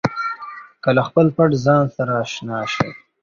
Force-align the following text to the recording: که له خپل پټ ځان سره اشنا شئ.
که 0.83 0.89
له 0.97 1.01
خپل 1.07 1.25
پټ 1.35 1.51
ځان 1.65 1.85
سره 1.95 2.13
اشنا 2.23 2.59
شئ. 2.73 2.89